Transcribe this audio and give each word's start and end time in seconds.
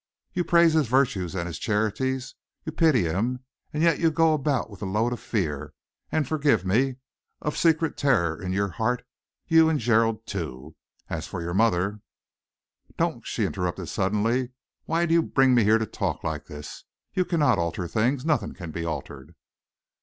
You 0.33 0.43
praise 0.43 0.73
his 0.73 0.87
virtues 0.87 1.35
and 1.35 1.45
his 1.45 1.59
charities, 1.59 2.33
you 2.65 2.71
pity 2.71 3.03
him, 3.03 3.41
and 3.71 3.83
yet 3.83 3.99
you 3.99 4.09
go 4.09 4.33
about 4.33 4.67
with 4.67 4.81
a 4.81 4.87
load 4.87 5.13
of 5.13 5.19
fear, 5.19 5.75
and 6.11 6.27
forgive 6.27 6.65
me 6.65 6.95
of 7.39 7.55
secret 7.55 7.97
terror 7.97 8.41
in 8.41 8.51
your 8.51 8.69
heart, 8.69 9.05
you 9.47 9.69
and 9.69 9.79
Gerald, 9.79 10.25
too. 10.25 10.75
As 11.07 11.27
for 11.27 11.39
your 11.39 11.53
mother" 11.53 12.01
"Don't!" 12.97 13.27
she 13.27 13.45
interrupted 13.45 13.89
suddenly. 13.89 14.49
"Why 14.85 15.05
do 15.05 15.13
you 15.13 15.21
bring 15.21 15.53
me 15.53 15.63
here 15.65 15.77
to 15.77 15.85
talk 15.85 16.23
like 16.23 16.45
this? 16.45 16.83
You 17.13 17.23
cannot 17.23 17.59
alter 17.59 17.87
things. 17.87 18.25
Nothing 18.25 18.55
can 18.55 18.71
be 18.71 18.83
altered." 18.83 19.35